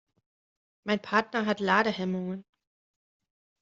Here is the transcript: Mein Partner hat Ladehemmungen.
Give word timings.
Mein 0.83 0.99
Partner 0.99 1.45
hat 1.45 1.59
Ladehemmungen. 1.59 2.43